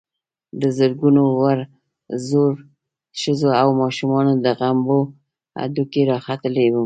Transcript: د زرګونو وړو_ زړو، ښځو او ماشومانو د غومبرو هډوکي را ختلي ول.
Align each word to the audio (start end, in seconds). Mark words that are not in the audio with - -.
د 0.61 0.63
زرګونو 0.77 1.23
وړو_ 1.39 1.65
زړو، 2.25 2.45
ښځو 3.21 3.49
او 3.61 3.67
ماشومانو 3.81 4.33
د 4.45 4.47
غومبرو 4.59 4.99
هډوکي 5.59 6.01
را 6.09 6.17
ختلي 6.25 6.67
ول. 6.69 6.79